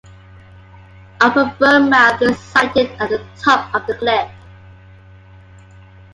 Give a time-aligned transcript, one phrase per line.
[1.19, 4.31] Upper Burnmouth is sited at the top of the cliff.